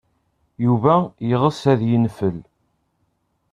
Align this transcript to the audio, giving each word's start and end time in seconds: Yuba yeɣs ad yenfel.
Yuba 0.65 0.95
yeɣs 1.29 1.61
ad 1.71 1.81
yenfel. 1.89 2.37